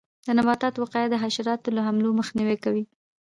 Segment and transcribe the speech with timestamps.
[0.25, 2.83] د نباتاتو وقایه د حشراتو له حملو مخنیوی کوي.